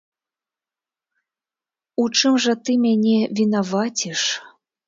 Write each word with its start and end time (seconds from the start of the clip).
У 2.05 2.07
чым 2.17 2.33
жа 2.47 2.57
ты 2.65 2.71
мяне 2.87 3.19
вінаваціш? 3.41 4.21